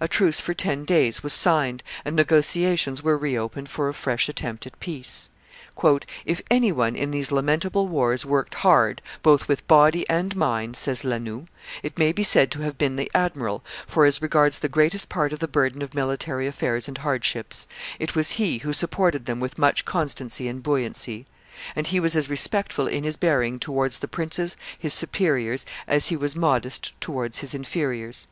A 0.00 0.08
truce 0.08 0.40
for 0.40 0.54
ten 0.54 0.86
days 0.86 1.22
was 1.22 1.34
signed, 1.34 1.82
and 2.02 2.16
negotiations 2.16 3.02
were 3.02 3.18
reopened 3.18 3.68
for 3.68 3.90
a 3.90 3.92
fresh 3.92 4.26
attempt 4.26 4.66
at 4.66 4.80
peace. 4.80 5.28
"If 6.24 6.40
any 6.50 6.72
one, 6.72 6.96
in 6.96 7.10
these 7.10 7.30
lamentable 7.30 7.86
wars, 7.86 8.24
worked 8.24 8.54
hard, 8.54 9.02
both 9.22 9.48
with 9.48 9.68
body 9.68 10.08
and 10.08 10.34
mind," 10.34 10.76
says 10.78 11.04
La 11.04 11.18
Noue, 11.18 11.46
"it 11.82 11.98
may 11.98 12.10
be 12.12 12.22
said 12.22 12.50
to 12.52 12.60
have 12.62 12.78
been 12.78 12.96
the 12.96 13.10
admiral, 13.14 13.62
for, 13.86 14.06
as 14.06 14.22
regards 14.22 14.60
the 14.60 14.70
greatest 14.70 15.10
part 15.10 15.30
of 15.30 15.40
the 15.40 15.46
burden 15.46 15.82
of 15.82 15.92
military 15.92 16.46
affairs 16.46 16.88
and 16.88 16.96
hardships, 16.96 17.66
it 17.98 18.14
was 18.16 18.30
he 18.40 18.56
who 18.60 18.72
supported 18.72 19.26
them 19.26 19.40
with 19.40 19.58
much 19.58 19.84
constancy 19.84 20.48
and 20.48 20.62
buoyancy; 20.62 21.26
and 21.76 21.88
he 21.88 22.00
was 22.00 22.16
as 22.16 22.30
respectful 22.30 22.86
in 22.86 23.04
his 23.04 23.18
bearing 23.18 23.58
towards 23.58 23.98
the 23.98 24.08
princes 24.08 24.56
his 24.78 24.94
superiors 24.94 25.66
as 25.86 26.06
he 26.06 26.16
was 26.16 26.34
modest 26.34 26.98
towards 26.98 27.40
his 27.40 27.52
inferiors. 27.54 28.26